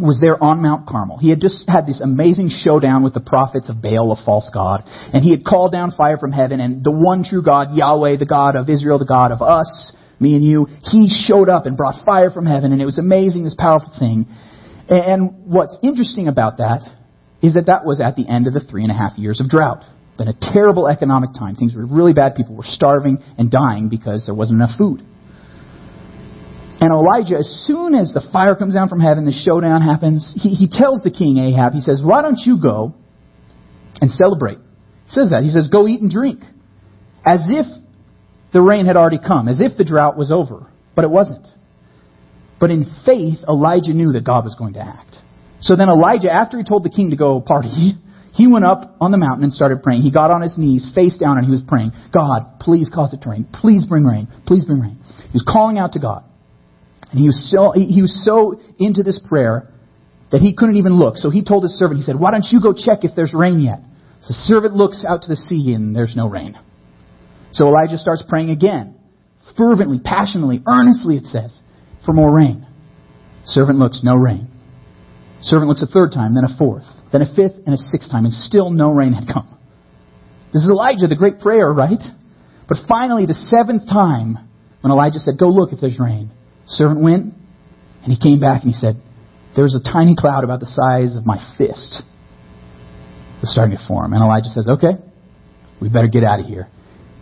[0.00, 1.18] was there on Mount Carmel.
[1.18, 4.84] He had just had this amazing showdown with the prophets of Baal, a false god.
[4.86, 8.26] And he had called down fire from heaven, and the one true God, Yahweh, the
[8.26, 12.04] God of Israel, the God of us, me and you, he showed up and brought
[12.04, 14.26] fire from heaven, and it was amazing, this powerful thing.
[14.88, 16.82] And what's interesting about that
[17.42, 19.48] is that that was at the end of the three and a half years of
[19.48, 19.84] drought.
[20.16, 21.56] Been a terrible economic time.
[21.56, 22.36] Things were really bad.
[22.36, 25.02] People were starving and dying because there wasn't enough food.
[26.80, 30.50] And Elijah, as soon as the fire comes down from heaven, the showdown happens, he,
[30.50, 32.94] he tells the king Ahab, he says, Why don't you go
[34.00, 34.58] and celebrate?
[35.06, 35.42] He says that.
[35.42, 36.40] He says, Go eat and drink.
[37.24, 37.66] As if
[38.52, 40.70] the rain had already come, as if the drought was over.
[40.94, 41.46] But it wasn't.
[42.58, 45.16] But in faith, Elijah knew that God was going to act.
[45.60, 47.68] So then Elijah, after he told the king to go party,
[48.32, 50.02] he went up on the mountain and started praying.
[50.02, 53.22] He got on his knees, face down, and he was praying, God, please cause it
[53.22, 53.46] to rain.
[53.52, 54.28] Please bring rain.
[54.46, 54.98] Please bring rain.
[55.26, 56.24] He was calling out to God.
[57.10, 59.72] And he was so, he was so into this prayer
[60.30, 61.16] that he couldn't even look.
[61.16, 63.60] So he told his servant, he said, why don't you go check if there's rain
[63.60, 63.80] yet?
[64.22, 66.58] So the servant looks out to the sea and there's no rain.
[67.52, 68.96] So Elijah starts praying again,
[69.56, 71.56] fervently, passionately, earnestly, it says
[72.06, 72.64] for more rain.
[73.44, 74.48] Servant looks, no rain.
[75.42, 78.24] Servant looks a third time, then a fourth, then a fifth, and a sixth time,
[78.24, 79.58] and still no rain had come.
[80.52, 82.00] This is Elijah, the great prayer, right?
[82.68, 84.38] But finally, the seventh time,
[84.80, 86.30] when Elijah said, Go look if there's rain,
[86.66, 87.34] servant went,
[88.02, 88.96] and he came back and he said,
[89.54, 92.02] There's a tiny cloud about the size of my fist.
[93.36, 94.12] It was starting to form.
[94.14, 94.94] And Elijah says, Okay,
[95.80, 96.68] we better get out of here.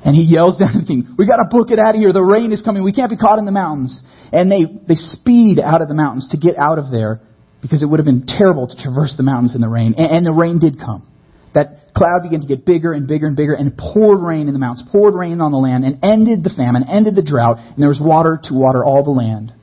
[0.05, 2.13] And he yells down the thing, we gotta book it out of here.
[2.13, 2.85] The rain is coming.
[2.85, 4.01] We can't be caught in the mountains.
[4.33, 7.21] And they, they speed out of the mountains to get out of there
[7.63, 9.95] because it would have been terrible to traverse the mountains in the rain.
[9.97, 11.09] And, and the rain did come.
[11.55, 14.61] That cloud began to get bigger and bigger and bigger and poured rain in the
[14.61, 17.57] mountains, poured rain on the land and ended the famine, ended the drought.
[17.57, 19.55] And there was water to water all the land,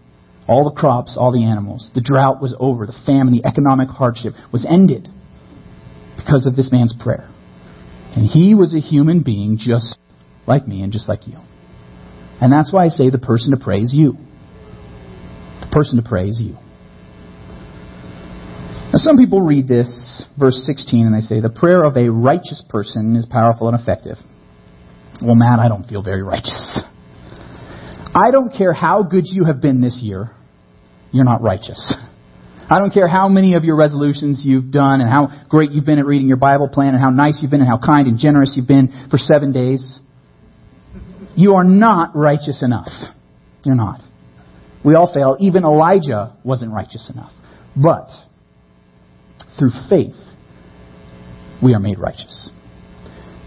[0.48, 1.92] all the crops, all the animals.
[1.94, 2.88] The drought was over.
[2.88, 5.08] The famine, the economic hardship was ended
[6.18, 7.30] because of this man's prayer.
[8.16, 9.98] And he was a human being just
[10.48, 11.38] like me and just like you.
[12.40, 14.18] And that's why I say the person to pray is you.
[15.62, 16.58] The person to pray is you.
[18.92, 22.62] Now, some people read this, verse 16, and they say, The prayer of a righteous
[22.68, 24.18] person is powerful and effective.
[25.22, 26.82] Well, man, I don't feel very righteous.
[28.14, 30.26] I don't care how good you have been this year,
[31.12, 31.96] you're not righteous.
[32.70, 36.00] I don't care how many of your resolutions you've done and how great you've been
[36.00, 38.54] at reading your Bible plan and how nice you've been and how kind and generous
[38.56, 40.00] you've been for seven days.
[41.36, 42.90] You are not righteous enough.
[43.64, 44.02] You're not.
[44.84, 45.38] We all fail.
[45.40, 47.32] Even Elijah wasn't righteous enough.
[47.76, 48.10] But
[49.58, 50.16] through faith,
[51.62, 52.50] we are made righteous.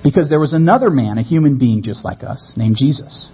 [0.03, 3.29] Because there was another man, a human being just like us, named Jesus.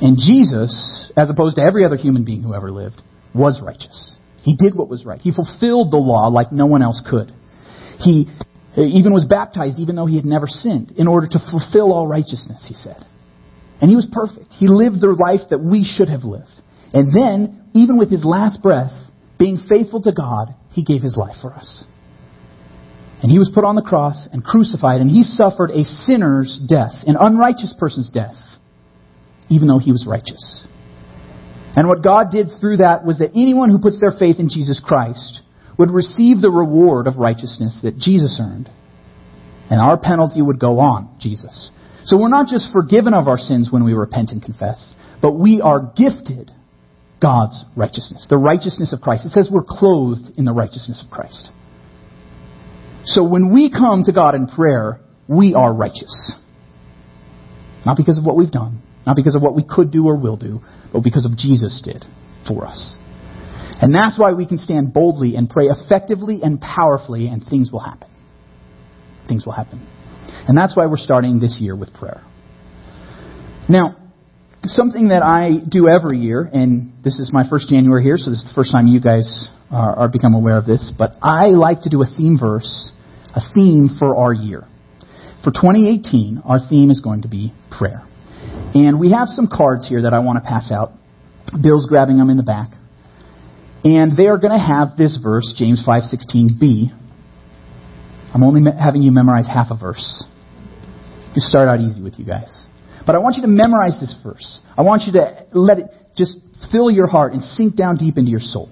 [0.00, 3.00] And Jesus, as opposed to every other human being who ever lived,
[3.34, 4.16] was righteous.
[4.42, 5.20] He did what was right.
[5.20, 7.32] He fulfilled the law like no one else could.
[7.98, 8.28] He
[8.76, 12.66] even was baptized even though he had never sinned in order to fulfill all righteousness,
[12.68, 13.04] he said.
[13.80, 14.52] And he was perfect.
[14.52, 16.48] He lived the life that we should have lived.
[16.92, 18.92] And then, even with his last breath,
[19.38, 21.84] being faithful to God, he gave his life for us.
[23.22, 26.92] And he was put on the cross and crucified, and he suffered a sinner's death,
[27.06, 28.36] an unrighteous person's death,
[29.48, 30.66] even though he was righteous.
[31.76, 34.80] And what God did through that was that anyone who puts their faith in Jesus
[34.84, 35.40] Christ
[35.78, 38.70] would receive the reward of righteousness that Jesus earned.
[39.70, 41.70] And our penalty would go on Jesus.
[42.04, 45.60] So we're not just forgiven of our sins when we repent and confess, but we
[45.60, 46.50] are gifted
[47.20, 49.24] God's righteousness, the righteousness of Christ.
[49.24, 51.48] It says we're clothed in the righteousness of Christ.
[53.04, 56.32] So when we come to God in prayer, we are righteous.
[57.86, 60.36] Not because of what we've done, not because of what we could do or will
[60.36, 60.60] do,
[60.92, 62.04] but because of Jesus did
[62.46, 62.96] for us.
[63.80, 67.80] And that's why we can stand boldly and pray effectively and powerfully, and things will
[67.80, 68.08] happen.
[69.28, 69.86] Things will happen.
[70.46, 72.22] And that's why we're starting this year with prayer.
[73.68, 73.96] Now,
[74.64, 78.40] something that I do every year, and this is my first January here, so this
[78.40, 81.82] is the first time you guys are, are become aware of this, but I like
[81.82, 82.92] to do a theme verse,
[83.34, 84.64] a theme for our year.
[85.42, 88.02] For 2018, our theme is going to be prayer.
[88.74, 90.90] And we have some cards here that I want to pass out.
[91.62, 92.70] Bill's grabbing them in the back.
[93.84, 97.03] And they are going to have this verse, James 5:16b.
[98.34, 100.24] I'm only having you memorize half a verse.
[101.34, 102.66] Just start out easy with you guys.
[103.06, 104.60] But I want you to memorize this verse.
[104.76, 106.36] I want you to let it just
[106.72, 108.70] fill your heart and sink down deep into your soul.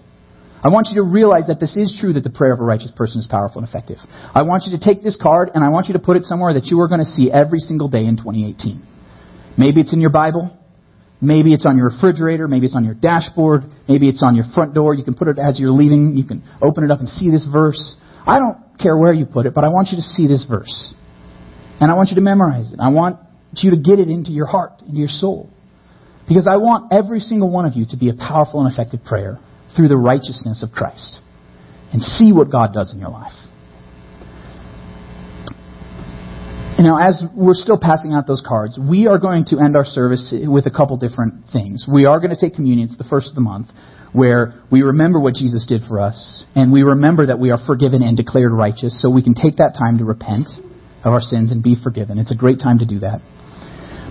[0.64, 2.92] I want you to realize that this is true that the prayer of a righteous
[2.94, 3.98] person is powerful and effective.
[4.35, 6.55] I want you to take this card and I want you to put it somewhere
[6.55, 8.81] that you are going to see every single day in 2018.
[9.59, 10.57] Maybe it's in your Bible.
[11.20, 12.46] Maybe it's on your refrigerator.
[12.46, 13.62] Maybe it's on your dashboard.
[13.88, 14.94] Maybe it's on your front door.
[14.94, 16.16] You can put it as you're leaving.
[16.16, 17.96] You can open it up and see this verse.
[18.25, 20.92] I don't care where you put it, but I want you to see this verse.
[21.81, 22.81] And I want you to memorize it.
[22.81, 23.18] I want
[23.57, 25.51] you to get it into your heart, into your soul.
[26.29, 29.38] Because I want every single one of you to be a powerful and effective prayer
[29.75, 31.21] through the righteousness of Christ.
[31.92, 33.33] And see what God does in your life.
[36.83, 40.35] Now, as we're still passing out those cards, we are going to end our service
[40.35, 41.87] with a couple different things.
[41.87, 42.88] We are going to take communion.
[42.88, 43.68] It's the first of the month
[44.12, 48.03] where we remember what Jesus did for us, and we remember that we are forgiven
[48.03, 50.48] and declared righteous, so we can take that time to repent
[51.05, 52.18] of our sins and be forgiven.
[52.18, 53.20] It's a great time to do that.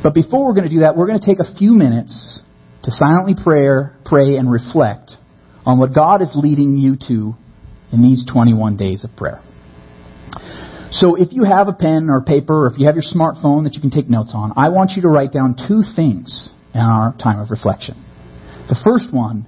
[0.04, 2.40] But before we're going to do that, we're going to take a few minutes
[2.84, 5.12] to silently pray, pray and reflect
[5.66, 7.36] on what God is leading you to
[7.94, 9.44] in these 21 days of prayer.
[10.90, 13.76] So if you have a pen or paper, or if you have your smartphone that
[13.76, 17.16] you can take notes on, I want you to write down two things in our
[17.22, 17.96] time of reflection.
[18.68, 19.46] The first one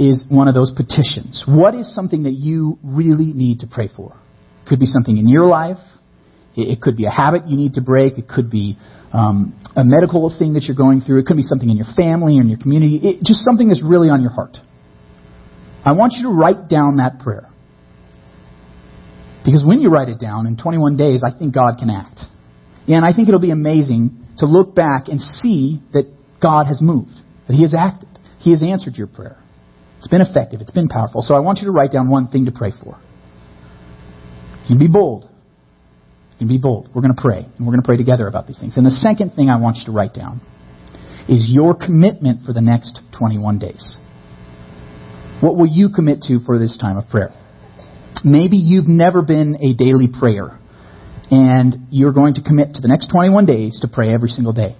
[0.00, 1.44] is one of those petitions.
[1.46, 4.16] What is something that you really need to pray for?
[4.64, 5.78] It could be something in your life.
[6.56, 8.16] It could be a habit you need to break.
[8.16, 8.78] It could be
[9.12, 11.20] um, a medical thing that you're going through.
[11.20, 12.96] It could be something in your family or in your community.
[12.96, 14.56] It, just something that's really on your heart.
[15.84, 17.48] I want you to write down that prayer.
[19.44, 22.20] Because when you write it down in 21 days, I think God can act.
[22.88, 26.10] And I think it'll be amazing to look back and see that
[26.42, 27.12] God has moved,
[27.48, 28.08] that He has acted,
[28.38, 29.39] He has answered your prayer.
[30.00, 31.20] It's been effective, it's been powerful.
[31.20, 32.98] So I want you to write down one thing to pray for.
[34.62, 35.24] You can be bold.
[35.24, 36.88] You can be bold.
[36.94, 38.78] We're going to pray, and we're going to pray together about these things.
[38.78, 40.40] And the second thing I want you to write down
[41.28, 43.98] is your commitment for the next 21 days.
[45.42, 47.34] What will you commit to for this time of prayer?
[48.24, 50.58] Maybe you've never been a daily prayer,
[51.30, 54.76] and you're going to commit to the next 21 days to pray every single day.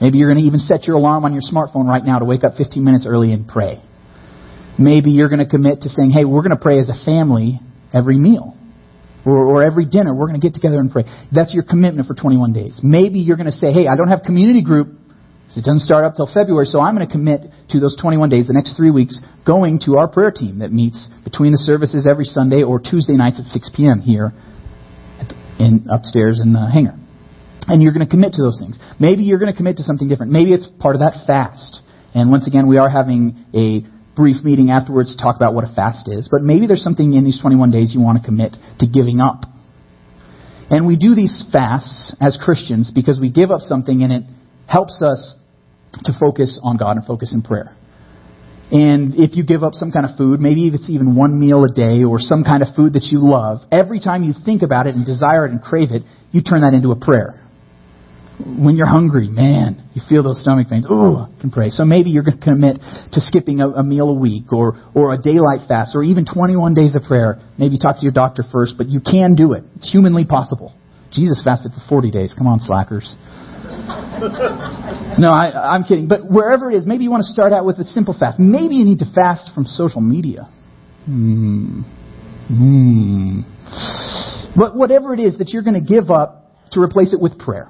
[0.00, 2.42] Maybe you're going to even set your alarm on your smartphone right now to wake
[2.42, 3.80] up 15 minutes early and pray.
[4.78, 7.60] Maybe you're going to commit to saying, hey, we're going to pray as a family
[7.92, 8.56] every meal.
[9.24, 11.04] Or, or every dinner, we're going to get together and pray.
[11.32, 12.80] That's your commitment for 21 days.
[12.82, 14.88] Maybe you're going to say, hey, I don't have community group,
[15.48, 18.28] so it doesn't start up till February, so I'm going to commit to those 21
[18.28, 22.06] days, the next three weeks, going to our prayer team that meets between the services
[22.10, 24.00] every Sunday or Tuesday nights at 6 p.m.
[24.00, 24.32] here
[25.58, 26.98] in upstairs in the hangar.
[27.66, 28.78] And you're going to commit to those things.
[29.00, 30.32] Maybe you're going to commit to something different.
[30.32, 31.80] Maybe it's part of that fast.
[32.14, 33.86] And once again, we are having a
[34.16, 36.28] brief meeting afterwards to talk about what a fast is.
[36.30, 39.44] But maybe there's something in these 21 days you want to commit to giving up.
[40.70, 44.22] And we do these fasts as Christians because we give up something and it
[44.66, 45.34] helps us
[46.04, 47.76] to focus on God and focus in prayer.
[48.72, 51.64] And if you give up some kind of food, maybe if it's even one meal
[51.64, 54.86] a day or some kind of food that you love, every time you think about
[54.86, 56.02] it and desire it and crave it,
[56.32, 57.43] you turn that into a prayer.
[58.40, 60.86] When you're hungry, man, you feel those stomach pains.
[60.90, 61.70] Oh, I can pray.
[61.70, 62.80] So maybe you're going to commit
[63.12, 66.74] to skipping a, a meal a week or, or a daylight fast or even 21
[66.74, 67.38] days of prayer.
[67.58, 69.62] Maybe talk to your doctor first, but you can do it.
[69.76, 70.74] It's humanly possible.
[71.12, 72.34] Jesus fasted for 40 days.
[72.36, 73.14] Come on, slackers.
[75.18, 76.08] no, I, I'm kidding.
[76.08, 78.40] But wherever it is, maybe you want to start out with a simple fast.
[78.40, 80.48] Maybe you need to fast from social media.
[81.06, 81.82] Hmm.
[82.48, 83.40] Hmm.
[84.56, 87.68] But whatever it is that you're going to give up to replace it with prayer,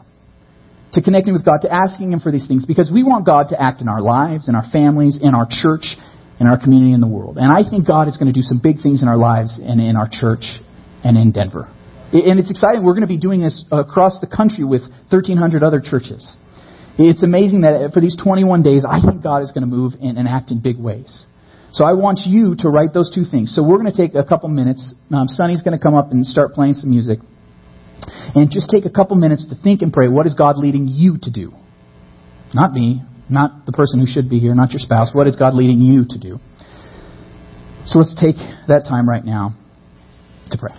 [0.95, 3.61] to connecting with God, to asking Him for these things, because we want God to
[3.61, 5.97] act in our lives, in our families, in our church,
[6.41, 7.37] in our community, in the world.
[7.37, 9.81] And I think God is going to do some big things in our lives and
[9.81, 10.47] in our church
[11.03, 11.71] and in Denver.
[12.13, 12.85] And it's exciting.
[12.85, 16.37] We're going to be doing this across the country with 1,300 other churches.
[16.97, 20.29] It's amazing that for these 21 days, I think God is going to move and,
[20.29, 21.27] act in big ways.
[21.73, 23.51] So I want you to write those two things.
[23.51, 24.95] So we're going to take a couple minutes.
[25.11, 27.19] Um, Sonny's going to come up and start playing some music.
[28.35, 30.09] And just take a couple minutes to think and pray.
[30.09, 31.53] What is God leading you to do?
[32.53, 35.11] Not me, not the person who should be here, not your spouse.
[35.13, 36.39] What is God leading you to do?
[37.87, 38.37] So let's take
[38.69, 39.51] that time right now
[40.51, 40.73] to pray.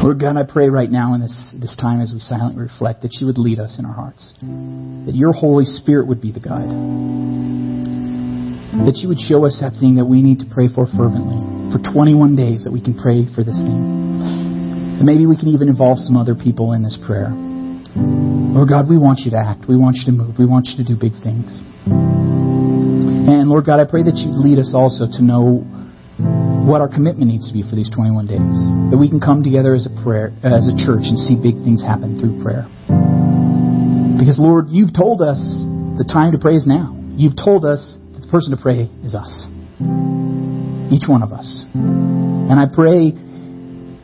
[0.00, 3.20] Lord God, I pray right now in this, this time as we silently reflect that
[3.20, 4.32] you would lead us in our hearts.
[5.04, 6.72] That your Holy Spirit would be the guide.
[8.88, 11.44] That you would show us that thing that we need to pray for fervently.
[11.68, 13.76] For 21 days that we can pray for this thing.
[13.76, 17.28] And maybe we can even involve some other people in this prayer.
[18.56, 19.68] Lord God, we want you to act.
[19.68, 20.40] We want you to move.
[20.40, 21.60] We want you to do big things.
[21.84, 25.68] And Lord God, I pray that you lead us also to know
[26.66, 28.56] what our commitment needs to be for these 21 days.
[28.92, 31.80] That we can come together as a prayer, as a church and see big things
[31.80, 32.68] happen through prayer.
[34.20, 35.40] Because Lord, you've told us
[35.96, 36.92] the time to pray is now.
[37.16, 39.32] You've told us that the person to pray is us.
[40.92, 41.64] Each one of us.
[41.72, 43.16] And I pray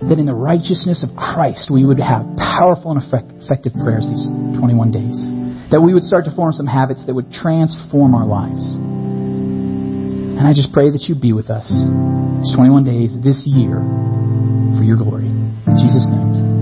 [0.09, 4.93] that in the righteousness of Christ we would have powerful and effective prayers these 21
[4.93, 5.19] days.
[5.73, 8.77] That we would start to form some habits that would transform our lives.
[10.37, 13.81] And I just pray that you be with us these 21 days this year
[14.77, 15.27] for your glory.
[15.27, 16.56] In Jesus' name.